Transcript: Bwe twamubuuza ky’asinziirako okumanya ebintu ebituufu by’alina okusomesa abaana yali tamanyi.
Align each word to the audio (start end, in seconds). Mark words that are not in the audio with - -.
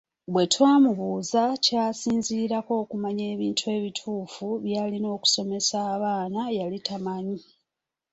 Bwe 0.33 0.45
twamubuuza 0.53 1.41
ky’asinziirako 1.65 2.71
okumanya 2.83 3.25
ebintu 3.33 3.63
ebituufu 3.77 4.47
by’alina 4.63 5.07
okusomesa 5.15 5.77
abaana 5.93 6.41
yali 6.57 6.79
tamanyi. 6.87 7.39